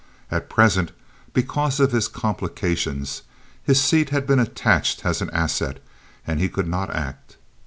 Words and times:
At 0.31 0.49
present, 0.49 0.93
because 1.31 1.79
of 1.79 1.91
his 1.91 2.07
complications, 2.07 3.21
his 3.63 3.79
seat 3.79 4.09
had 4.09 4.25
been 4.25 4.39
attached 4.39 5.05
as 5.05 5.21
an 5.21 5.29
asset, 5.29 5.77
and 6.25 6.39
he 6.39 6.49
could 6.49 6.67
not 6.67 6.89
act. 6.89 7.37